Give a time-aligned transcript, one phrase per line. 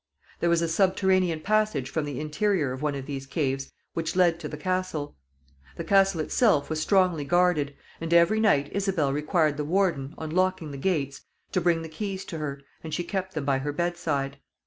[0.39, 4.39] There was a subterranean passage from the interior of one of these caves which led
[4.39, 5.15] to the castle.
[5.75, 10.71] The castle itself was strongly guarded, and every night Isabel required the warden, on locking
[10.71, 14.39] the gates, to bring the keys to her, and she kept them by her bedside.